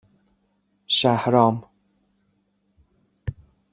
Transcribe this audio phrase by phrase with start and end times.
[0.87, 1.67] شهرام